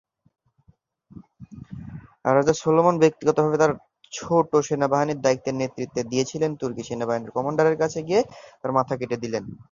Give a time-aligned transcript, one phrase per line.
[2.27, 3.73] রাজা সলোমন ব্যক্তিগতভাবে তাঁর
[4.13, 8.21] ছোট সেনাবাহিনীর দায়িত্বে নেতৃত্ব দিয়েছিলেন, তুর্কি সেনাবাহিনীর কমান্ডারের কাছে গিয়ে
[8.59, 9.43] তাঁর মাথা কেটে দিলেন।